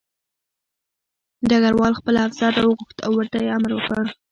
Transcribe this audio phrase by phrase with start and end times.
[1.49, 4.05] ډګروال خپل افسر راوغوښت او ورته یې امر وکړ